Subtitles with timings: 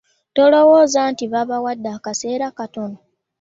[0.35, 2.97] Tolowooza nti babawadde akaseera katono?